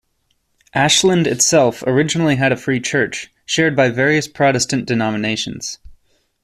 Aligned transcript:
Ashland 0.73 1.27
itself 1.27 1.83
originally 1.85 2.35
had 2.35 2.51
a 2.51 2.57
Free 2.57 2.79
Church, 2.79 3.31
shared 3.45 3.75
by 3.75 3.89
various 3.91 4.27
Protestant 4.27 4.87
denominations. 4.87 5.77